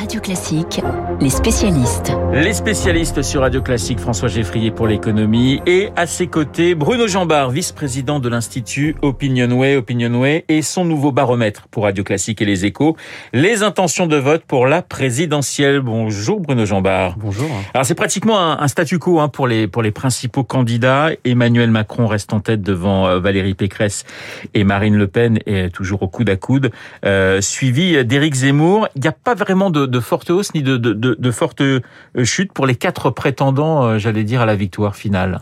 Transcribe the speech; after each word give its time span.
Radio 0.00 0.18
Classique, 0.18 0.80
les 1.20 1.28
spécialistes. 1.28 2.10
Les 2.32 2.54
spécialistes 2.54 3.20
sur 3.20 3.42
Radio 3.42 3.60
Classique, 3.60 3.98
François 3.98 4.28
Geffrier 4.28 4.70
pour 4.70 4.86
l'économie 4.86 5.60
et 5.66 5.90
à 5.94 6.06
ses 6.06 6.26
côtés 6.26 6.74
Bruno 6.74 7.06
Jambard, 7.06 7.50
vice-président 7.50 8.18
de 8.18 8.30
l'Institut 8.30 8.96
Opinionway, 9.02 9.76
Opinionway 9.76 10.46
et 10.48 10.62
son 10.62 10.86
nouveau 10.86 11.12
baromètre 11.12 11.68
pour 11.68 11.82
Radio 11.82 12.02
Classique 12.02 12.40
et 12.40 12.46
les 12.46 12.64
échos, 12.64 12.96
les 13.34 13.62
intentions 13.62 14.06
de 14.06 14.16
vote 14.16 14.42
pour 14.46 14.66
la 14.66 14.80
présidentielle. 14.80 15.80
Bonjour 15.80 16.40
Bruno 16.40 16.64
Jambard. 16.64 17.16
Bonjour. 17.18 17.50
Alors 17.74 17.84
c'est 17.84 17.94
pratiquement 17.94 18.58
un, 18.58 18.68
statu 18.68 18.98
quo 18.98 19.20
hein, 19.20 19.28
pour, 19.28 19.46
les, 19.46 19.68
pour 19.68 19.82
les 19.82 19.90
principaux 19.90 20.44
candidats. 20.44 21.10
Emmanuel 21.26 21.70
Macron 21.70 22.06
reste 22.06 22.32
en 22.32 22.40
tête 22.40 22.62
devant 22.62 23.06
euh, 23.06 23.18
Valérie 23.18 23.52
Pécresse 23.52 24.06
et 24.54 24.64
Marine 24.64 24.96
Le 24.96 25.08
Pen 25.08 25.40
est 25.44 25.68
toujours 25.68 26.02
au 26.02 26.08
coude 26.08 26.30
à 26.30 26.36
coude, 26.36 26.70
euh, 27.04 27.42
suivi 27.42 28.02
d'Éric 28.06 28.34
Zemmour. 28.34 28.88
Il 28.96 29.02
n'y 29.02 29.08
a 29.08 29.12
pas 29.12 29.34
vraiment 29.34 29.68
de 29.68 29.89
de, 29.90 30.00
forte 30.00 30.30
hausse 30.30 30.54
ni 30.54 30.62
de, 30.62 30.76
de, 30.76 30.92
de 30.94 31.30
forte 31.30 31.60
euh, 31.60 31.80
chute 32.24 32.52
pour 32.52 32.66
les 32.66 32.76
quatre 32.76 33.10
prétendants, 33.10 33.84
euh, 33.84 33.98
j'allais 33.98 34.24
dire, 34.24 34.40
à 34.40 34.46
la 34.46 34.56
victoire 34.56 34.96
finale. 34.96 35.40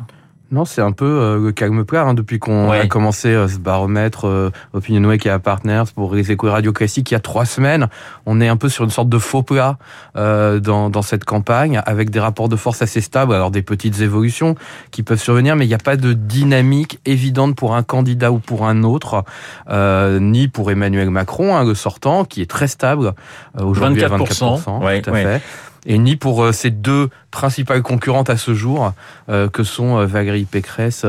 Non, 0.51 0.65
c'est 0.65 0.81
un 0.81 0.93
peu 0.93 1.05
euh, 1.05 1.39
le 1.39 1.53
calme 1.53 1.85
plat 1.85 2.05
hein, 2.05 2.15
depuis 2.15 2.39
qu'on 2.39 2.71
a 2.71 2.87
commencé 2.87 3.33
ce 3.49 3.59
baromètre 3.59 4.27
euh, 4.27 4.51
Opinionway 4.73 5.19
qui 5.19 5.29
a 5.29 5.39
Partners 5.39 5.85
pour 5.95 6.15
les 6.15 6.33
échos 6.33 6.51
radio 6.51 6.73
classiques 6.73 7.11
il 7.11 7.15
y 7.15 7.17
a 7.17 7.21
trois 7.21 7.45
semaines. 7.45 7.89
On 8.25 8.41
est 8.41 8.49
un 8.49 8.57
peu 8.57 8.69
sur 8.69 8.85
une 8.85 8.91
sorte 8.91 9.11
de 9.11 9.19
faux 9.19 9.43
plat 9.43 9.77
dans, 10.15 10.91
dans 10.91 11.03
cette 11.03 11.25
campagne 11.25 11.81
avec 11.85 12.11
des 12.11 12.21
rapports 12.21 12.49
de 12.49 12.57
force 12.57 12.83
assez 12.83 13.01
stables, 13.01 13.35
alors 13.35 13.51
des 13.51 13.63
petites 13.63 14.01
évolutions 14.01 14.55
qui 14.91 15.03
peuvent 15.03 15.21
survenir, 15.21 15.55
mais 15.55 15.65
il 15.65 15.69
n'y 15.69 15.75
a 15.75 15.79
pas 15.79 15.97
de 15.97 16.13
dynamique 16.13 17.01
évidente 17.05 17.55
pour 17.55 17.75
un 17.75 17.83
candidat 17.83 18.33
ou 18.33 18.39
pour 18.39 18.67
un 18.67 18.83
autre, 18.83 19.25
ni 19.71 20.49
pour 20.49 20.71
Emmanuel 20.71 21.11
Macron, 21.11 21.57
hein, 21.57 21.65
le 21.65 21.75
sortant, 21.75 22.25
qui 22.25 22.43
est 22.43 22.51
très 22.51 22.69
stable 22.69 23.13
aujourd'hui 23.61 24.03
à 24.05 24.09
24%. 24.09 24.85
Ouais, 24.85 25.03
tout 25.03 25.11
à 25.11 25.15
fait 25.15 25.43
et 25.87 25.99
ni 25.99 26.17
pour 26.17 26.43
euh, 26.43 26.53
ces 26.53 26.71
deux 26.71 27.09
principales 27.31 27.83
concurrentes 27.83 28.31
à 28.31 28.37
ce 28.37 28.55
jour, 28.55 28.93
euh, 29.29 29.49
que 29.49 29.63
sont 29.63 29.99
euh, 29.99 30.07
Valérie 30.07 30.45
Pécresse 30.45 31.05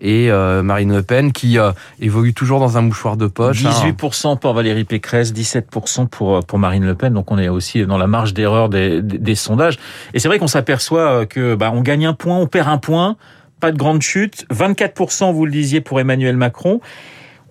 et 0.00 0.30
Marine 0.30 0.94
Le 0.94 1.02
Pen, 1.02 1.32
qui 1.32 1.58
évoluent 2.00 2.34
toujours 2.34 2.60
dans 2.60 2.78
un 2.78 2.82
mouchoir 2.82 3.16
de 3.16 3.26
poche. 3.26 3.62
18% 3.62 4.32
hein. 4.32 4.36
pour 4.36 4.54
Valérie 4.54 4.84
Pécresse, 4.84 5.32
17% 5.32 6.08
pour 6.08 6.44
pour 6.44 6.58
Marine 6.58 6.84
Le 6.84 6.94
Pen. 6.94 7.12
Donc 7.12 7.30
on 7.30 7.38
est 7.38 7.48
aussi 7.48 7.84
dans 7.86 7.98
la 7.98 8.06
marge 8.06 8.34
d'erreur 8.34 8.68
des, 8.68 9.02
des, 9.02 9.34
sondages. 9.34 9.78
Et 10.12 10.18
c'est 10.18 10.28
vrai 10.28 10.38
qu'on 10.38 10.46
s'aperçoit 10.46 11.26
que 11.26 11.54
bah, 11.54 11.70
on 11.74 11.80
gagne 11.80 12.06
un 12.06 12.14
point, 12.14 12.36
on 12.36 12.46
perd 12.46 12.68
un 12.68 12.78
point, 12.78 13.16
pas 13.60 13.72
de 13.72 13.76
grande 13.76 14.02
chute. 14.02 14.46
24%, 14.52 15.32
vous 15.32 15.46
le 15.46 15.52
disiez, 15.52 15.80
pour 15.80 16.00
Emmanuel 16.00 16.36
Macron. 16.36 16.80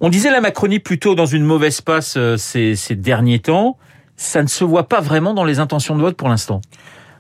On 0.01 0.09
disait 0.09 0.31
la 0.31 0.41
Macronie 0.41 0.79
plutôt 0.79 1.15
dans 1.15 1.25
une 1.25 1.43
mauvaise 1.43 1.81
passe 1.81 2.17
ces, 2.37 2.75
ces 2.75 2.95
derniers 2.95 3.39
temps 3.39 3.77
ça 4.17 4.41
ne 4.41 4.47
se 4.47 4.63
voit 4.63 4.87
pas 4.87 5.01
vraiment 5.01 5.33
dans 5.33 5.43
les 5.43 5.59
intentions 5.59 5.95
de 5.95 6.01
vote 6.01 6.15
pour 6.15 6.29
l'instant. 6.29 6.61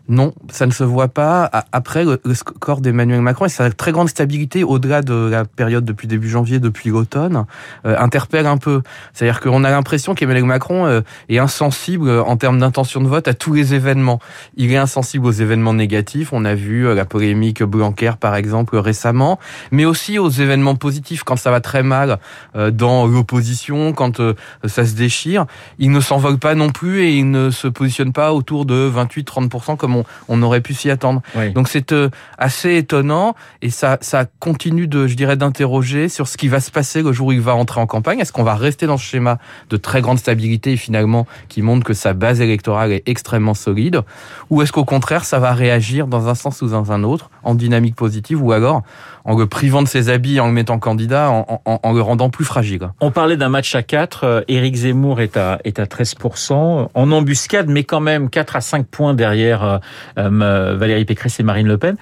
Non, 0.09 0.33
ça 0.49 0.65
ne 0.65 0.71
se 0.71 0.83
voit 0.83 1.07
pas. 1.07 1.49
Après, 1.71 2.03
le 2.03 2.33
score 2.33 2.81
d'Emmanuel 2.81 3.21
Macron 3.21 3.45
et 3.45 3.49
sa 3.49 3.71
très 3.71 3.93
grande 3.93 4.09
stabilité 4.09 4.65
au-delà 4.65 5.01
de 5.01 5.13
la 5.13 5.45
période 5.45 5.85
depuis 5.85 6.09
début 6.09 6.27
janvier, 6.27 6.59
depuis 6.59 6.89
l'automne, 6.89 7.45
euh, 7.85 7.95
interpelle 7.97 8.45
un 8.45 8.57
peu. 8.57 8.81
C'est-à-dire 9.13 9.39
qu'on 9.39 9.63
a 9.63 9.71
l'impression 9.71 10.13
qu'Emmanuel 10.13 10.43
Macron 10.43 10.85
euh, 10.85 11.01
est 11.29 11.37
insensible 11.37 12.09
euh, 12.09 12.21
en 12.21 12.35
termes 12.35 12.59
d'intention 12.59 12.99
de 12.99 13.07
vote 13.07 13.29
à 13.29 13.33
tous 13.33 13.53
les 13.53 13.75
événements. 13.75 14.19
Il 14.57 14.73
est 14.73 14.77
insensible 14.77 15.25
aux 15.25 15.31
événements 15.31 15.73
négatifs. 15.73 16.33
On 16.33 16.43
a 16.43 16.53
vu 16.53 16.93
la 16.93 17.05
polémique 17.05 17.63
Blanquer, 17.63 18.11
par 18.19 18.35
exemple, 18.35 18.75
récemment, 18.75 19.39
mais 19.71 19.85
aussi 19.85 20.19
aux 20.19 20.29
événements 20.29 20.75
positifs 20.75 21.23
quand 21.23 21.37
ça 21.37 21.49
va 21.49 21.61
très 21.61 21.81
mal 21.81 22.19
dans 22.53 23.05
l'opposition, 23.05 23.93
quand 23.93 24.21
ça 24.65 24.85
se 24.85 24.95
déchire. 24.95 25.45
Il 25.79 25.91
ne 25.91 26.01
s'envole 26.01 26.39
pas 26.39 26.55
non 26.55 26.71
plus 26.71 27.03
et 27.03 27.15
il 27.17 27.31
ne 27.31 27.51
se 27.51 27.67
positionne 27.69 28.11
pas 28.11 28.33
autour 28.33 28.65
de 28.65 28.91
28-30% 28.93 29.77
comme 29.77 29.92
on, 30.27 30.41
aurait 30.41 30.61
pu 30.61 30.73
s'y 30.73 30.89
attendre. 30.89 31.21
Donc 31.53 31.67
c'est 31.67 31.91
euh, 31.91 32.09
assez 32.37 32.75
étonnant 32.75 33.35
et 33.61 33.69
ça, 33.69 33.97
ça 34.01 34.25
continue 34.39 34.87
de, 34.87 35.07
je 35.07 35.15
dirais, 35.15 35.37
d'interroger 35.37 36.09
sur 36.09 36.27
ce 36.27 36.37
qui 36.37 36.47
va 36.47 36.59
se 36.59 36.71
passer 36.71 37.01
le 37.01 37.11
jour 37.11 37.27
où 37.27 37.31
il 37.31 37.41
va 37.41 37.55
entrer 37.55 37.79
en 37.79 37.87
campagne. 37.87 38.19
Est-ce 38.19 38.33
qu'on 38.33 38.43
va 38.43 38.55
rester 38.55 38.87
dans 38.87 38.97
ce 38.97 39.05
schéma 39.05 39.37
de 39.69 39.77
très 39.77 40.01
grande 40.01 40.19
stabilité 40.19 40.73
et 40.73 40.77
finalement 40.77 41.27
qui 41.49 41.61
montre 41.61 41.85
que 41.85 41.93
sa 41.93 42.13
base 42.13 42.41
électorale 42.41 42.91
est 42.91 43.03
extrêmement 43.07 43.53
solide, 43.53 44.01
ou 44.49 44.61
est-ce 44.61 44.71
qu'au 44.71 44.85
contraire 44.85 45.25
ça 45.25 45.39
va 45.39 45.53
réagir 45.53 46.07
dans 46.07 46.27
un 46.27 46.35
sens 46.35 46.61
ou 46.61 46.67
dans 46.67 46.91
un 46.91 47.03
autre? 47.03 47.29
En 47.43 47.55
dynamique 47.55 47.95
positive, 47.95 48.41
ou 48.43 48.51
alors 48.51 48.83
en 49.25 49.37
le 49.37 49.47
privant 49.47 49.81
de 49.81 49.87
ses 49.87 50.09
habits, 50.09 50.39
en 50.39 50.47
le 50.47 50.53
mettant 50.53 50.79
candidat, 50.79 51.29
en, 51.31 51.93
le 51.93 52.01
rendant 52.01 52.29
plus 52.29 52.45
fragile. 52.45 52.89
On 52.99 53.11
parlait 53.11 53.37
d'un 53.37 53.49
match 53.49 53.73
à 53.75 53.83
4. 53.83 54.23
Euh, 54.23 54.41
Éric 54.47 54.75
Zemmour 54.75 55.21
est 55.21 55.37
à, 55.37 55.59
est 55.63 55.79
à 55.79 55.85
13%, 55.85 56.89
en 56.93 57.11
embuscade, 57.11 57.69
mais 57.69 57.83
quand 57.83 58.01
même 58.01 58.29
4 58.29 58.55
à 58.55 58.61
5 58.61 58.85
points 58.85 59.13
derrière 59.13 59.63
euh, 59.63 59.77
euh, 60.17 60.75
Valérie 60.77 61.05
Pécresse 61.05 61.39
et 61.39 61.43
Marine 61.43 61.67
Le 61.67 61.77
Pen. 61.77 61.95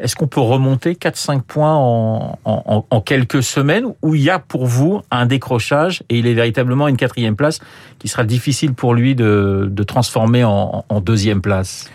Est-ce 0.00 0.16
qu'on 0.16 0.26
peut 0.26 0.40
remonter 0.40 0.94
4-5 0.94 1.42
points 1.42 1.76
en, 1.76 2.36
en, 2.44 3.00
quelques 3.00 3.44
semaines 3.44 3.86
où 4.02 4.16
il 4.16 4.22
y 4.22 4.28
a 4.28 4.40
pour 4.40 4.66
vous 4.66 5.02
un 5.12 5.24
décrochage 5.24 6.02
et 6.08 6.18
il 6.18 6.26
est 6.26 6.34
véritablement 6.34 6.88
une 6.88 6.96
quatrième 6.96 7.36
place 7.36 7.60
qui 8.00 8.08
sera 8.08 8.24
difficile 8.24 8.74
pour 8.74 8.94
lui 8.94 9.14
de, 9.14 9.68
de 9.70 9.82
transformer 9.84 10.42
en, 10.42 10.84
en 10.88 11.00
deuxième 11.00 11.40
place? 11.40 11.88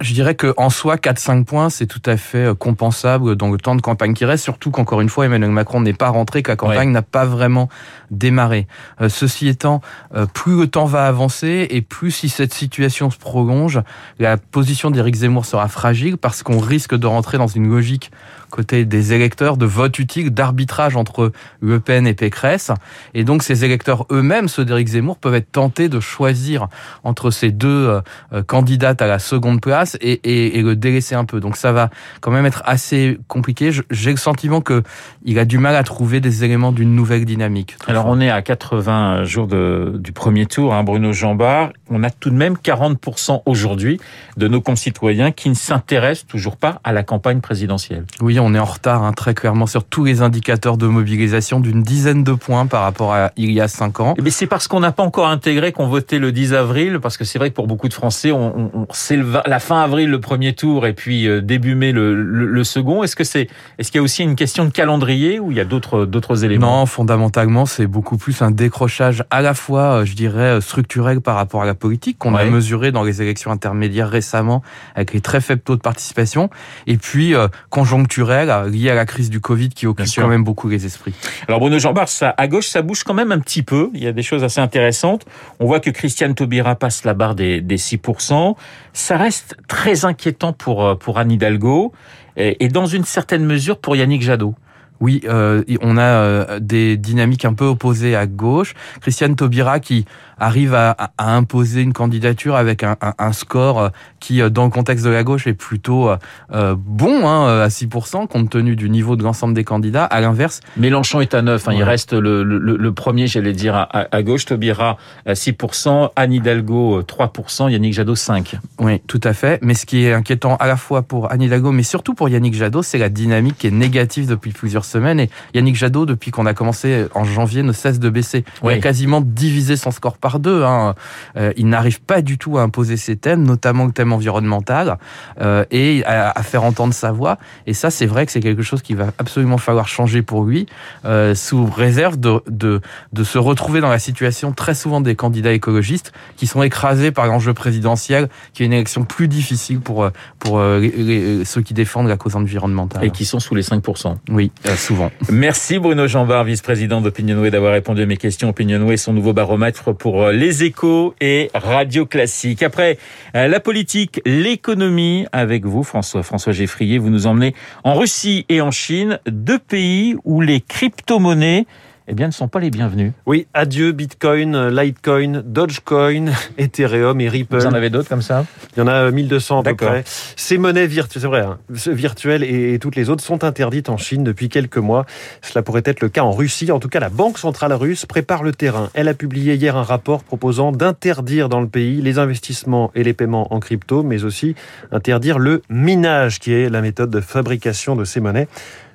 Je 0.00 0.14
dirais 0.14 0.34
que 0.34 0.54
en 0.56 0.70
soi, 0.70 0.96
4-5 0.96 1.44
points, 1.44 1.70
c'est 1.70 1.86
tout 1.86 2.02
à 2.06 2.16
fait 2.16 2.46
euh, 2.46 2.54
compensable 2.54 3.36
dans 3.36 3.50
le 3.50 3.58
temps 3.58 3.74
de 3.74 3.80
campagne 3.80 4.14
qui 4.14 4.24
reste, 4.24 4.44
surtout 4.44 4.70
qu'encore 4.70 5.00
une 5.00 5.08
fois, 5.08 5.26
Emmanuel 5.26 5.50
Macron 5.50 5.80
n'est 5.80 5.92
pas 5.92 6.08
rentré, 6.08 6.42
que 6.42 6.50
la 6.50 6.56
campagne 6.56 6.90
n'a 6.90 7.02
pas 7.02 7.24
vraiment 7.24 7.68
démarré. 8.10 8.66
Euh, 9.00 9.08
ceci 9.08 9.48
étant, 9.48 9.80
euh, 10.14 10.26
plus 10.26 10.56
le 10.58 10.66
temps 10.68 10.84
va 10.84 11.06
avancer 11.06 11.66
et 11.70 11.82
plus 11.82 12.10
si 12.10 12.28
cette 12.28 12.54
situation 12.54 13.10
se 13.10 13.18
prolonge, 13.18 13.80
la 14.18 14.36
position 14.36 14.90
d'Éric 14.90 15.16
Zemmour 15.16 15.46
sera 15.46 15.68
fragile 15.68 16.16
parce 16.16 16.42
qu'on 16.42 16.58
risque 16.58 16.96
de 16.96 17.06
rentrer 17.06 17.38
dans 17.38 17.48
une 17.48 17.68
logique 17.68 18.10
côté 18.52 18.84
des 18.84 19.14
électeurs 19.14 19.56
de 19.56 19.64
vote 19.64 19.98
utile, 19.98 20.30
d'arbitrage 20.30 20.94
entre 20.94 21.32
Le 21.60 21.80
Pen 21.80 22.06
et 22.06 22.14
Pécresse. 22.14 22.70
Et 23.14 23.24
donc 23.24 23.42
ces 23.42 23.64
électeurs 23.64 24.06
eux-mêmes, 24.12 24.46
ceux 24.46 24.64
d'Éric 24.64 24.88
Zemmour, 24.88 25.16
peuvent 25.16 25.34
être 25.34 25.50
tentés 25.50 25.88
de 25.88 25.98
choisir 26.00 26.68
entre 27.02 27.30
ces 27.30 27.50
deux 27.50 28.00
euh, 28.32 28.42
candidates 28.42 29.00
à 29.00 29.06
la 29.06 29.18
seconde 29.18 29.60
place 29.60 29.96
et, 30.00 30.20
et, 30.22 30.58
et, 30.58 30.62
le 30.62 30.76
délaisser 30.76 31.14
un 31.14 31.24
peu. 31.24 31.40
Donc 31.40 31.56
ça 31.56 31.72
va 31.72 31.88
quand 32.20 32.30
même 32.30 32.44
être 32.44 32.62
assez 32.66 33.18
compliqué. 33.26 33.70
J'ai 33.90 34.10
le 34.10 34.18
sentiment 34.18 34.60
que 34.60 34.82
il 35.24 35.38
a 35.38 35.46
du 35.46 35.56
mal 35.58 35.74
à 35.74 35.82
trouver 35.82 36.20
des 36.20 36.44
éléments 36.44 36.72
d'une 36.72 36.94
nouvelle 36.94 37.24
dynamique. 37.24 37.76
Alors 37.86 38.06
on 38.06 38.20
est 38.20 38.30
à 38.30 38.42
80 38.42 39.24
jours 39.24 39.46
de, 39.46 39.94
du 39.98 40.12
premier 40.12 40.44
tour, 40.44 40.74
hein, 40.74 40.84
Bruno 40.84 41.12
Jambard. 41.12 41.72
On 41.88 42.04
a 42.04 42.10
tout 42.10 42.30
de 42.30 42.36
même 42.36 42.54
40% 42.54 43.42
aujourd'hui 43.46 43.98
de 44.36 44.46
nos 44.46 44.60
concitoyens 44.60 45.32
qui 45.32 45.48
ne 45.48 45.54
s'intéressent 45.54 46.26
toujours 46.26 46.56
pas 46.56 46.80
à 46.84 46.92
la 46.92 47.02
campagne 47.02 47.40
présidentielle. 47.40 48.04
Oui, 48.20 48.38
on 48.42 48.54
est 48.54 48.58
en 48.58 48.64
retard 48.64 49.02
hein, 49.02 49.12
très 49.12 49.34
clairement 49.34 49.66
sur 49.66 49.84
tous 49.84 50.04
les 50.04 50.22
indicateurs 50.22 50.76
de 50.76 50.86
mobilisation 50.86 51.60
d'une 51.60 51.82
dizaine 51.82 52.24
de 52.24 52.32
points 52.32 52.66
par 52.66 52.82
rapport 52.82 53.14
à 53.14 53.32
il 53.36 53.52
y 53.52 53.60
a 53.60 53.68
cinq 53.68 54.00
ans. 54.00 54.14
Mais 54.22 54.30
c'est 54.30 54.46
parce 54.46 54.68
qu'on 54.68 54.80
n'a 54.80 54.92
pas 54.92 55.02
encore 55.02 55.28
intégré 55.28 55.72
qu'on 55.72 55.86
votait 55.86 56.18
le 56.18 56.32
10 56.32 56.54
avril, 56.54 56.98
parce 57.00 57.16
que 57.16 57.24
c'est 57.24 57.38
vrai 57.38 57.50
que 57.50 57.54
pour 57.54 57.66
beaucoup 57.66 57.88
de 57.88 57.94
Français, 57.94 58.32
on, 58.32 58.70
on, 58.74 58.86
c'est 58.92 59.18
la 59.46 59.58
fin 59.60 59.82
avril 59.82 60.10
le 60.10 60.20
premier 60.20 60.54
tour 60.54 60.86
et 60.86 60.92
puis 60.92 61.28
euh, 61.28 61.40
début 61.40 61.74
mai 61.74 61.92
le, 61.92 62.14
le, 62.14 62.64
second. 62.64 63.02
Est-ce 63.02 63.16
que 63.16 63.24
c'est 63.24 63.48
est-ce 63.78 63.90
qu'il 63.90 63.98
y 63.98 64.00
a 64.00 64.02
aussi 64.02 64.22
une 64.22 64.36
question 64.36 64.64
de 64.64 64.70
calendrier 64.70 65.38
ou 65.38 65.50
il 65.50 65.56
y 65.56 65.60
a 65.60 65.64
d'autres 65.64 66.04
d'autres 66.04 66.44
éléments? 66.44 66.80
Non, 66.80 66.86
fondamentalement, 66.86 67.66
c'est 67.66 67.86
beaucoup 67.86 68.16
plus 68.16 68.42
un 68.42 68.50
décrochage 68.50 69.24
à 69.30 69.42
la 69.42 69.54
fois, 69.54 70.00
euh, 70.00 70.04
je 70.04 70.14
dirais, 70.14 70.56
euh, 70.56 70.60
structurel 70.60 71.20
par 71.20 71.36
rapport 71.36 71.62
à 71.62 71.66
la 71.66 71.74
politique 71.74 72.18
qu'on 72.18 72.34
a 72.34 72.44
mesuré 72.44 72.92
dans 72.92 73.02
les 73.02 73.22
élections 73.22 73.50
intermédiaires 73.50 74.08
récemment 74.08 74.62
avec 74.94 75.12
les 75.12 75.20
très 75.20 75.40
faibles 75.40 75.62
taux 75.62 75.76
de 75.76 75.80
participation, 75.80 76.50
et 76.86 76.96
puis 76.96 77.34
conjoncturel 77.70 78.31
lié 78.66 78.90
à 78.90 78.94
la 78.94 79.06
crise 79.06 79.30
du 79.30 79.40
Covid 79.40 79.70
qui 79.70 79.86
occupe 79.86 80.06
quand 80.16 80.28
même 80.28 80.44
beaucoup 80.44 80.68
les 80.68 80.86
esprits. 80.86 81.14
Alors 81.48 81.60
Bruno 81.60 81.78
Jean-Bart, 81.78 82.08
à 82.20 82.48
gauche, 82.48 82.68
ça 82.68 82.82
bouge 82.82 83.04
quand 83.04 83.14
même 83.14 83.32
un 83.32 83.38
petit 83.38 83.62
peu. 83.62 83.90
Il 83.94 84.02
y 84.02 84.06
a 84.06 84.12
des 84.12 84.22
choses 84.22 84.44
assez 84.44 84.60
intéressantes. 84.60 85.24
On 85.60 85.66
voit 85.66 85.80
que 85.80 85.90
Christiane 85.90 86.34
Taubira 86.34 86.74
passe 86.74 87.04
la 87.04 87.14
barre 87.14 87.34
des, 87.34 87.60
des 87.60 87.76
6%. 87.76 88.54
Ça 88.92 89.16
reste 89.16 89.56
très 89.68 90.04
inquiétant 90.04 90.52
pour, 90.52 90.84
euh, 90.84 90.94
pour 90.94 91.18
Anne 91.18 91.32
Hidalgo 91.32 91.92
et, 92.36 92.64
et 92.64 92.68
dans 92.68 92.86
une 92.86 93.04
certaine 93.04 93.44
mesure 93.44 93.78
pour 93.78 93.96
Yannick 93.96 94.22
Jadot. 94.22 94.54
Oui, 95.02 95.20
euh, 95.24 95.64
on 95.80 95.96
a 95.96 96.02
euh, 96.02 96.60
des 96.60 96.96
dynamiques 96.96 97.44
un 97.44 97.54
peu 97.54 97.64
opposées 97.64 98.14
à 98.14 98.28
gauche. 98.28 98.74
Christiane 99.00 99.34
Taubira 99.34 99.80
qui 99.80 100.06
arrive 100.42 100.74
à, 100.74 100.90
à, 101.18 101.34
imposer 101.36 101.82
une 101.82 101.92
candidature 101.92 102.56
avec 102.56 102.82
un, 102.82 102.96
un, 103.00 103.14
un, 103.18 103.32
score 103.32 103.80
euh, 103.80 103.88
qui, 104.20 104.42
euh, 104.42 104.50
dans 104.50 104.64
le 104.64 104.70
contexte 104.70 105.04
de 105.04 105.10
la 105.10 105.22
gauche, 105.22 105.46
est 105.46 105.54
plutôt 105.54 106.10
euh, 106.52 106.74
bon 106.76 107.26
hein, 107.28 107.60
à 107.62 107.68
6%, 107.68 108.26
compte 108.26 108.50
tenu 108.50 108.74
du 108.74 108.90
niveau 108.90 109.16
de 109.16 109.22
l'ensemble 109.22 109.54
des 109.54 109.64
candidats. 109.64 110.04
À 110.04 110.20
l'inverse... 110.20 110.60
Mélenchon 110.76 111.20
est 111.20 111.34
à 111.34 111.42
9, 111.42 111.68
hein, 111.68 111.72
il 111.74 111.82
reste 111.84 112.12
le, 112.12 112.42
le, 112.42 112.58
le 112.58 112.92
premier, 112.92 113.26
j'allais 113.26 113.52
dire, 113.52 113.74
à, 113.76 114.06
à, 114.10 114.22
gauche. 114.22 114.44
Taubira, 114.44 114.98
6%, 115.28 116.10
Anne 116.16 116.32
Hidalgo, 116.32 117.02
3%, 117.02 117.70
Yannick 117.70 117.92
Jadot, 117.92 118.14
5%. 118.14 118.56
Oui, 118.80 119.00
tout 119.06 119.20
à 119.22 119.34
fait. 119.34 119.60
Mais 119.62 119.74
ce 119.74 119.86
qui 119.86 120.04
est 120.04 120.12
inquiétant 120.12 120.56
à 120.56 120.66
la 120.66 120.76
fois 120.76 121.02
pour 121.02 121.30
Anne 121.30 121.42
Hidalgo, 121.42 121.70
mais 121.70 121.84
surtout 121.84 122.14
pour 122.14 122.28
Yannick 122.28 122.54
Jadot, 122.54 122.82
c'est 122.82 122.98
la 122.98 123.08
dynamique 123.08 123.58
qui 123.58 123.68
est 123.68 123.72
négative 123.72 124.26
depuis 124.26 124.50
plusieurs 124.50 124.84
Et 124.94 125.30
Yannick 125.54 125.76
Jadot, 125.76 126.06
depuis 126.06 126.30
qu'on 126.30 126.46
a 126.46 126.54
commencé 126.54 127.06
en 127.14 127.24
janvier, 127.24 127.62
ne 127.62 127.72
cesse 127.72 127.98
de 127.98 128.10
baisser. 128.10 128.44
Il 128.62 128.70
a 128.70 128.78
quasiment 128.78 129.20
divisé 129.20 129.76
son 129.76 129.90
score 129.90 130.18
par 130.18 130.38
deux. 130.38 130.62
Hein. 130.64 130.94
Euh, 131.36 131.52
il 131.56 131.68
n'arrive 131.68 132.00
pas 132.00 132.22
du 132.22 132.38
tout 132.38 132.58
à 132.58 132.62
imposer 132.62 132.96
ses 132.96 133.16
thèmes, 133.16 133.42
notamment 133.42 133.84
le 133.84 133.92
thème 133.92 134.12
environnemental, 134.12 134.98
euh, 135.40 135.64
et 135.70 136.04
à, 136.04 136.42
faire 136.42 136.64
entendre 136.64 136.94
sa 136.94 137.12
voix. 137.12 137.38
Et 137.66 137.74
ça, 137.74 137.90
c'est 137.90 138.06
vrai 138.06 138.26
que 138.26 138.32
c'est 138.32 138.40
quelque 138.40 138.62
chose 138.62 138.82
qui 138.82 138.94
va 138.94 139.12
absolument 139.18 139.58
falloir 139.58 139.88
changer 139.88 140.22
pour 140.22 140.44
lui, 140.44 140.66
euh, 141.04 141.34
sous 141.34 141.64
réserve 141.66 142.18
de, 142.18 142.42
de, 142.48 142.80
de 143.12 143.24
se 143.24 143.38
retrouver 143.38 143.80
dans 143.80 143.88
la 143.88 143.98
situation 143.98 144.52
très 144.52 144.74
souvent 144.74 145.00
des 145.00 145.14
candidats 145.14 145.52
écologistes 145.52 146.12
qui 146.36 146.46
sont 146.46 146.62
écrasés 146.62 147.12
par 147.12 147.26
l'enjeu 147.26 147.54
présidentiel, 147.54 148.28
qui 148.52 148.62
est 148.62 148.66
une 148.66 148.72
élection 148.72 149.04
plus 149.04 149.28
difficile 149.28 149.80
pour, 149.80 150.08
pour 150.38 150.58
ceux 150.58 151.62
qui 151.62 151.74
défendent 151.74 152.08
la 152.08 152.16
cause 152.16 152.36
environnementale. 152.36 153.04
Et 153.04 153.10
qui 153.10 153.24
sont 153.24 153.40
sous 153.40 153.54
les 153.54 153.62
5%. 153.62 154.16
Oui, 154.30 154.50
souvent. 154.76 155.10
Merci 155.30 155.78
Bruno 155.78 156.06
Jambard, 156.06 156.44
vice-président 156.44 157.00
d'Opinionway, 157.00 157.50
d'avoir 157.50 157.72
répondu 157.72 158.02
à 158.02 158.06
mes 158.06 158.16
questions. 158.16 158.48
Opinionway, 158.48 158.96
son 158.96 159.12
nouveau 159.12 159.32
baromètre 159.32 159.94
pour 159.94 160.28
les 160.28 160.64
échos 160.64 161.14
et 161.20 161.50
Radio 161.54 162.06
Classique. 162.06 162.62
Après 162.62 162.98
la 163.34 163.60
politique, 163.60 164.20
l'économie, 164.24 165.26
avec 165.32 165.64
vous, 165.64 165.82
François, 165.82 166.22
François 166.22 166.52
Geffrier, 166.52 166.98
vous 166.98 167.10
nous 167.10 167.26
emmenez 167.26 167.54
en 167.84 167.94
Russie 167.94 168.46
et 168.48 168.60
en 168.60 168.70
Chine, 168.70 169.18
deux 169.26 169.58
pays 169.58 170.16
où 170.24 170.40
les 170.40 170.60
crypto-monnaies 170.60 171.66
eh 172.08 172.14
bien, 172.14 172.26
ne 172.26 172.32
sont 172.32 172.48
pas 172.48 172.58
les 172.58 172.70
bienvenus. 172.70 173.12
Oui, 173.26 173.46
adieu 173.54 173.92
Bitcoin, 173.92 174.68
Litecoin, 174.68 175.42
Dogecoin, 175.44 176.32
Ethereum 176.58 177.20
et 177.20 177.28
Ripple. 177.28 177.58
Vous 177.58 177.66
en 177.66 177.74
avez 177.74 177.90
d'autres 177.90 178.08
comme 178.08 178.22
ça? 178.22 178.44
Il 178.76 178.80
y 178.80 178.82
en 178.82 178.88
a 178.88 179.10
1200 179.10 179.60
à 179.60 179.62
peu 179.62 179.74
près. 179.76 180.04
Ces 180.36 180.58
monnaies 180.58 180.86
virtuelles, 180.86 181.22
c'est 181.22 181.28
vrai, 181.28 181.40
hein, 181.40 181.58
virtuelles 181.68 182.42
et, 182.42 182.78
toutes 182.80 182.96
les 182.96 183.10
autres 183.10 183.22
sont 183.22 183.44
interdites 183.44 183.88
en 183.88 183.96
Chine 183.96 184.24
depuis 184.24 184.48
quelques 184.48 184.78
mois. 184.78 185.06
Cela 185.42 185.62
pourrait 185.62 185.82
être 185.84 186.00
le 186.00 186.08
cas 186.08 186.22
en 186.22 186.32
Russie. 186.32 186.72
En 186.72 186.80
tout 186.80 186.88
cas, 186.88 187.00
la 187.00 187.10
Banque 187.10 187.38
centrale 187.38 187.72
russe 187.72 188.06
prépare 188.06 188.42
le 188.42 188.52
terrain. 188.52 188.90
Elle 188.94 189.08
a 189.08 189.14
publié 189.14 189.54
hier 189.54 189.76
un 189.76 189.82
rapport 189.82 190.24
proposant 190.24 190.72
d'interdire 190.72 191.48
dans 191.48 191.60
le 191.60 191.68
pays 191.68 192.02
les 192.02 192.18
investissements 192.18 192.90
et 192.94 193.04
les 193.04 193.12
paiements 193.12 193.52
en 193.54 193.60
crypto, 193.60 194.02
mais 194.02 194.24
aussi 194.24 194.54
interdire 194.90 195.38
le 195.38 195.62
minage, 195.68 196.40
qui 196.40 196.52
est 196.52 196.68
la 196.68 196.80
méthode 196.80 197.10
de 197.10 197.20
fabrication 197.20 197.94
de 197.94 198.04
ces 198.04 198.20
monnaies. 198.20 198.48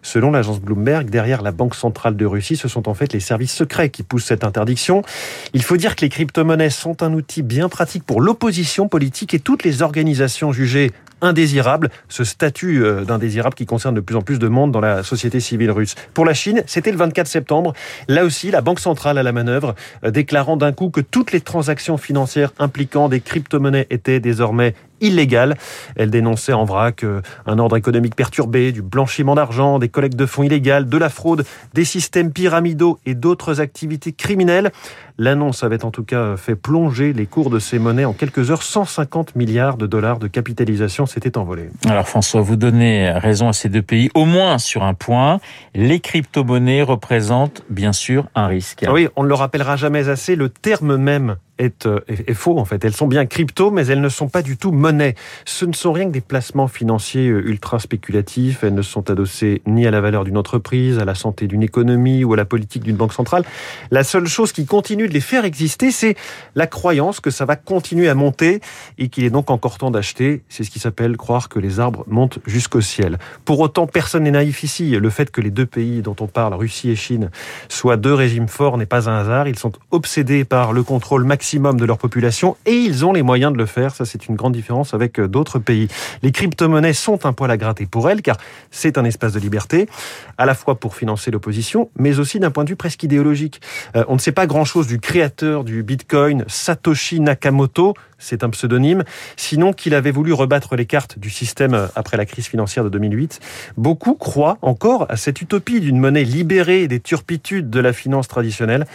Selon 0.07 0.31
l'agence 0.31 0.61
Bloomberg, 0.61 1.09
derrière 1.09 1.41
la 1.41 1.51
Banque 1.51 1.75
centrale 1.75 2.15
de 2.15 2.25
Russie, 2.25 2.55
ce 2.55 2.69
sont 2.69 2.87
en 2.87 2.93
fait 2.93 3.11
les 3.11 3.19
services 3.19 3.51
secrets 3.51 3.89
qui 3.89 4.03
poussent 4.03 4.23
cette 4.23 4.45
interdiction. 4.45 5.01
Il 5.53 5.61
faut 5.63 5.75
dire 5.75 5.97
que 5.97 6.01
les 6.05 6.07
crypto-monnaies 6.07 6.69
sont 6.69 7.03
un 7.03 7.11
outil 7.11 7.41
bien 7.41 7.67
pratique 7.67 8.05
pour 8.05 8.21
l'opposition 8.21 8.87
politique 8.87 9.33
et 9.33 9.39
toutes 9.39 9.65
les 9.65 9.81
organisations 9.81 10.53
jugées 10.53 10.93
indésirables, 11.19 11.89
ce 12.07 12.23
statut 12.23 12.85
euh, 12.85 13.03
d'indésirable 13.03 13.55
qui 13.55 13.65
concerne 13.65 13.95
de 13.95 14.01
plus 14.01 14.15
en 14.15 14.21
plus 14.21 14.39
de 14.39 14.47
monde 14.47 14.71
dans 14.71 14.79
la 14.79 15.03
société 15.03 15.41
civile 15.41 15.71
russe. 15.71 15.95
Pour 16.13 16.23
la 16.23 16.33
Chine, 16.33 16.63
c'était 16.67 16.91
le 16.91 16.97
24 16.97 17.27
septembre. 17.27 17.73
Là 18.07 18.23
aussi, 18.23 18.49
la 18.49 18.61
Banque 18.61 18.79
centrale 18.79 19.17
à 19.17 19.23
la 19.23 19.31
manœuvre, 19.33 19.75
euh, 20.05 20.11
déclarant 20.11 20.55
d'un 20.55 20.71
coup 20.71 20.89
que 20.89 21.01
toutes 21.01 21.33
les 21.33 21.41
transactions 21.41 21.97
financières 21.97 22.53
impliquant 22.59 23.09
des 23.09 23.19
crypto-monnaies 23.19 23.87
étaient 23.89 24.21
désormais 24.21 24.73
illégale. 25.01 25.57
Elle 25.95 26.09
dénonçait 26.09 26.53
en 26.53 26.65
vrac 26.65 27.03
euh, 27.03 27.21
un 27.45 27.59
ordre 27.59 27.77
économique 27.77 28.15
perturbé, 28.15 28.71
du 28.71 28.81
blanchiment 28.81 29.35
d'argent, 29.35 29.79
des 29.79 29.89
collectes 29.89 30.17
de 30.17 30.25
fonds 30.25 30.43
illégales, 30.43 30.87
de 30.87 30.97
la 30.97 31.09
fraude, 31.09 31.45
des 31.73 31.85
systèmes 31.85 32.31
pyramidaux 32.31 32.99
et 33.05 33.15
d'autres 33.15 33.61
activités 33.61 34.11
criminelles. 34.11 34.71
L'annonce 35.17 35.63
avait 35.63 35.83
en 35.83 35.91
tout 35.91 36.03
cas 36.03 36.37
fait 36.37 36.55
plonger 36.55 37.13
les 37.13 37.25
cours 37.25 37.49
de 37.49 37.59
ces 37.59 37.79
monnaies 37.79 38.05
en 38.05 38.13
quelques 38.13 38.51
heures. 38.51 38.63
150 38.63 39.35
milliards 39.35 39.77
de 39.77 39.87
dollars 39.87 40.19
de 40.19 40.27
capitalisation 40.27 41.05
s'étaient 41.05 41.37
envolés. 41.37 41.69
Alors 41.87 42.07
François, 42.07 42.41
vous 42.41 42.55
donnez 42.55 43.09
raison 43.11 43.49
à 43.49 43.53
ces 43.53 43.69
deux 43.69 43.81
pays, 43.81 44.09
au 44.13 44.25
moins 44.25 44.57
sur 44.57 44.83
un 44.83 44.93
point. 44.93 45.39
Les 45.73 45.99
crypto-monnaies 45.99 46.83
représentent 46.83 47.63
bien 47.69 47.93
sûr 47.93 48.27
un 48.35 48.47
risque. 48.47 48.85
Ah 48.87 48.93
oui, 48.93 49.07
on 49.15 49.23
ne 49.23 49.27
le 49.27 49.33
rappellera 49.33 49.75
jamais 49.75 50.09
assez. 50.09 50.35
Le 50.35 50.49
terme 50.49 50.97
même 50.97 51.37
euh, 51.59 51.99
est, 52.07 52.33
faux 52.33 52.59
en 52.59 52.65
fait. 52.65 52.83
Elles 52.85 52.93
sont 52.93 53.07
bien 53.07 53.25
crypto, 53.25 53.71
mais 53.71 53.87
elles 53.87 54.01
ne 54.01 54.09
sont 54.09 54.29
pas 54.29 54.41
du 54.41 54.57
tout 54.57 54.71
monnaie. 54.71 55.15
Ce 55.45 55.65
ne 55.65 55.73
sont 55.73 55.91
rien 55.91 56.05
que 56.05 56.11
des 56.11 56.21
placements 56.21 56.67
financiers 56.67 57.29
euh, 57.29 57.47
ultra 57.47 57.79
spéculatifs. 57.79 58.63
Elles 58.63 58.75
ne 58.75 58.83
sont 58.83 59.09
adossées 59.09 59.61
ni 59.65 59.87
à 59.87 59.91
la 59.91 59.99
valeur 59.99 60.23
d'une 60.23 60.37
entreprise, 60.37 60.99
à 60.99 61.05
la 61.05 61.15
santé 61.15 61.47
d'une 61.47 61.63
économie 61.63 62.23
ou 62.23 62.33
à 62.33 62.37
la 62.37 62.45
politique 62.45 62.83
d'une 62.83 62.95
banque 62.95 63.13
centrale. 63.13 63.43
La 63.89 64.03
seule 64.03 64.27
chose 64.27 64.51
qui 64.51 64.65
continue 64.65 65.07
de 65.07 65.13
les 65.13 65.21
faire 65.21 65.45
exister, 65.45 65.89
c'est 65.91 66.15
la 66.53 66.67
croyance 66.67 67.19
que 67.19 67.31
ça 67.31 67.45
va 67.45 67.55
continuer 67.55 68.07
à 68.07 68.15
monter 68.15 68.61
et 68.99 69.09
qu'il 69.09 69.23
est 69.23 69.31
donc 69.31 69.49
encore 69.49 69.79
temps 69.79 69.91
d'acheter. 69.91 70.43
C'est 70.49 70.63
ce 70.63 70.69
qui 70.69 70.79
s'appelle 70.79 71.17
croire 71.17 71.49
que 71.49 71.57
les 71.57 71.79
arbres 71.79 72.03
montent 72.07 72.39
jusqu'au 72.45 72.81
ciel. 72.81 73.17
Pour 73.45 73.59
autant, 73.59 73.87
personne 73.87 74.23
n'est 74.23 74.31
naïf 74.31 74.63
ici. 74.63 74.91
Le 74.91 75.09
fait 75.09 75.31
que 75.31 75.41
les 75.41 75.51
deux 75.51 75.65
pays 75.65 76.03
dont 76.03 76.15
on 76.19 76.27
parle, 76.27 76.53
Russie 76.53 76.91
et 76.91 76.95
Chine, 76.95 77.31
soient 77.67 77.97
deux 77.97 78.13
régimes 78.13 78.47
forts 78.47 78.77
n'est 78.77 78.85
pas 78.85 79.09
un 79.09 79.17
hasard. 79.17 79.47
Ils 79.47 79.57
sont 79.57 79.71
obsédés 79.89 80.45
par 80.45 80.71
le 80.71 80.83
contrôle 80.83 81.23
maximum 81.23 81.46
maximum 81.47 81.79
de 81.79 81.85
leur 81.85 81.97
population 81.97 82.57
et 82.65 82.73
ils 82.73 83.05
ont 83.05 83.13
les 83.13 83.21
moyens 83.21 83.53
de 83.53 83.57
le 83.57 83.65
faire. 83.65 83.95
Ça, 83.95 84.03
c'est 84.03 84.27
une 84.27 84.35
grande 84.35 84.51
différence 84.51 84.93
avec 84.93 85.17
euh, 85.17 85.29
d'autres 85.29 85.59
pays. 85.59 85.87
Les 86.21 86.33
crypto-monnaies 86.33 86.91
sont 86.91 87.25
un 87.25 87.31
poil 87.31 87.49
à 87.51 87.55
gratter 87.55 87.85
pour 87.85 88.09
elles 88.09 88.21
car 88.21 88.35
c'est 88.69 88.97
un 88.97 89.05
espace 89.05 89.31
de 89.31 89.39
liberté, 89.39 89.87
à 90.37 90.45
la 90.45 90.53
fois 90.53 90.75
pour 90.75 90.93
financer 90.93 91.31
l'opposition, 91.31 91.89
mais 91.97 92.19
aussi 92.19 92.41
d'un 92.41 92.51
point 92.51 92.65
de 92.65 92.69
vue 92.69 92.75
presque 92.75 93.01
idéologique. 93.03 93.61
Euh, 93.95 94.03
on 94.09 94.15
ne 94.15 94.19
sait 94.19 94.33
pas 94.33 94.45
grand-chose 94.45 94.87
du 94.87 94.99
créateur 94.99 95.63
du 95.63 95.83
Bitcoin, 95.83 96.43
Satoshi 96.47 97.21
Nakamoto, 97.21 97.93
c'est 98.19 98.43
un 98.43 98.49
pseudonyme, 98.49 99.03
sinon 99.35 99.73
qu'il 99.73 99.93
avait 99.93 100.11
voulu 100.11 100.33
rebattre 100.33 100.75
les 100.75 100.85
cartes 100.85 101.19
du 101.19 101.29
système 101.29 101.73
euh, 101.73 101.87
après 101.95 102.17
la 102.17 102.25
crise 102.25 102.47
financière 102.47 102.83
de 102.83 102.89
2008. 102.89 103.39
Beaucoup 103.77 104.15
croient 104.15 104.57
encore 104.61 105.05
à 105.09 105.17
cette 105.17 105.41
utopie 105.41 105.79
d'une 105.79 105.99
monnaie 105.99 106.23
libérée 106.23 106.87
des 106.87 106.99
turpitudes 106.99 107.69
de 107.69 107.79
la 107.79 107.93
finance 107.93 108.27
traditionnelle. 108.27 108.85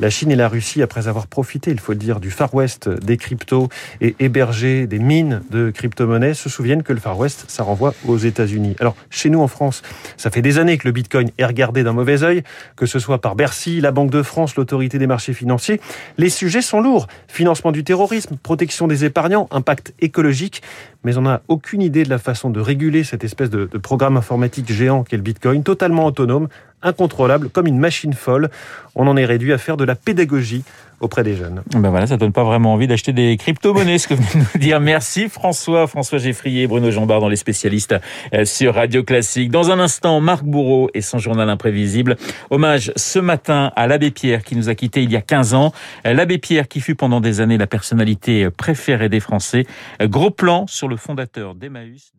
La 0.00 0.10
Chine 0.10 0.32
et 0.32 0.36
la 0.36 0.48
Russie, 0.48 0.82
après 0.82 1.06
avoir 1.06 1.28
profité, 1.28 1.70
il 1.70 1.78
faut 1.78 1.92
le 1.92 1.98
dire, 1.98 2.18
du 2.18 2.32
Far 2.32 2.52
West 2.52 2.88
des 2.88 3.16
cryptos 3.16 3.68
et 4.00 4.16
hébergé 4.18 4.88
des 4.88 4.98
mines 4.98 5.42
de 5.52 5.70
crypto-monnaies, 5.70 6.34
se 6.34 6.48
souviennent 6.48 6.82
que 6.82 6.92
le 6.92 6.98
Far 6.98 7.16
West, 7.16 7.44
ça 7.46 7.62
renvoie 7.62 7.94
aux 8.06 8.18
États-Unis. 8.18 8.74
Alors, 8.80 8.96
chez 9.10 9.30
nous 9.30 9.40
en 9.40 9.46
France, 9.46 9.82
ça 10.16 10.30
fait 10.30 10.42
des 10.42 10.58
années 10.58 10.78
que 10.78 10.88
le 10.88 10.92
Bitcoin 10.92 11.30
est 11.38 11.44
regardé 11.44 11.84
d'un 11.84 11.92
mauvais 11.92 12.24
œil, 12.24 12.42
que 12.74 12.86
ce 12.86 12.98
soit 12.98 13.20
par 13.20 13.36
Bercy, 13.36 13.80
la 13.80 13.92
Banque 13.92 14.10
de 14.10 14.22
France, 14.22 14.56
l'autorité 14.56 14.98
des 14.98 15.06
marchés 15.06 15.32
financiers. 15.32 15.80
Les 16.18 16.28
sujets 16.28 16.62
sont 16.62 16.80
lourds. 16.80 17.06
Financement 17.28 17.70
du 17.70 17.84
terrorisme, 17.84 18.36
protection 18.54 18.86
des 18.86 19.04
épargnants, 19.04 19.48
impact 19.50 19.94
écologique, 20.00 20.62
mais 21.02 21.16
on 21.16 21.22
n'a 21.22 21.42
aucune 21.48 21.82
idée 21.82 22.04
de 22.04 22.08
la 22.08 22.18
façon 22.18 22.50
de 22.50 22.60
réguler 22.60 23.02
cette 23.02 23.24
espèce 23.24 23.50
de, 23.50 23.64
de 23.66 23.78
programme 23.78 24.16
informatique 24.16 24.72
géant 24.72 25.02
qu'est 25.02 25.16
le 25.16 25.24
Bitcoin, 25.24 25.64
totalement 25.64 26.06
autonome, 26.06 26.46
incontrôlable, 26.84 27.48
comme 27.48 27.66
une 27.66 27.78
machine 27.78 28.12
folle. 28.12 28.50
On 28.94 29.06
en 29.08 29.16
est 29.16 29.24
réduit 29.24 29.52
à 29.52 29.58
faire 29.58 29.76
de 29.76 29.84
la 29.84 29.96
pédagogie 29.96 30.62
auprès 31.00 31.22
des 31.22 31.34
jeunes. 31.34 31.62
Ben 31.72 31.90
voilà, 31.90 32.06
ça 32.06 32.16
donne 32.16 32.32
pas 32.32 32.44
vraiment 32.44 32.72
envie 32.72 32.86
d'acheter 32.86 33.12
des 33.12 33.36
crypto-monnaies, 33.36 33.98
ce 33.98 34.08
que 34.08 34.14
vous 34.14 34.22
venez 34.22 34.44
de 34.44 34.48
nous 34.54 34.60
dire. 34.60 34.80
Merci 34.80 35.28
François, 35.28 35.86
François 35.86 36.18
Geffrier, 36.18 36.66
Bruno 36.66 36.90
Jambard 36.90 37.20
dans 37.20 37.28
les 37.28 37.36
spécialistes 37.36 37.94
euh, 38.32 38.44
sur 38.44 38.74
Radio 38.74 39.02
Classique. 39.02 39.50
Dans 39.50 39.70
un 39.70 39.78
instant, 39.78 40.20
Marc 40.20 40.44
Bourreau 40.44 40.90
et 40.94 41.00
son 41.00 41.18
journal 41.18 41.48
imprévisible. 41.50 42.16
Hommage 42.50 42.92
ce 42.96 43.18
matin 43.18 43.72
à 43.76 43.86
l'abbé 43.86 44.10
Pierre 44.10 44.42
qui 44.42 44.56
nous 44.56 44.68
a 44.68 44.74
quittés 44.74 45.02
il 45.02 45.12
y 45.12 45.16
a 45.16 45.22
15 45.22 45.54
ans. 45.54 45.72
Euh, 46.06 46.14
l'abbé 46.14 46.38
Pierre 46.38 46.68
qui 46.68 46.80
fut 46.80 46.94
pendant 46.94 47.20
des 47.20 47.40
années 47.40 47.58
la 47.58 47.66
personnalité 47.66 48.48
préférée 48.50 49.08
des 49.08 49.20
Français. 49.20 49.66
Euh, 50.00 50.08
gros 50.08 50.30
plan 50.30 50.66
sur 50.66 50.88
le 50.88 50.96
fondateur 50.96 51.54
d'Emmaüs. 51.54 52.12